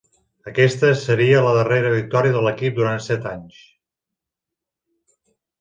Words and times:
Aquesta 0.51 0.87
seria 1.01 1.43
la 1.47 1.51
darrera 1.57 1.91
victòria 1.95 2.37
de 2.37 2.43
l'equip 2.47 2.79
durant 2.79 3.05
set 3.09 3.31
anys. 3.33 3.63